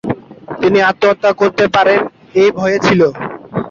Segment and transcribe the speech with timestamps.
[0.61, 1.99] তিনি আত্মহত্যা করতে পারেন
[2.35, 3.01] এই ভয়ে ছিল।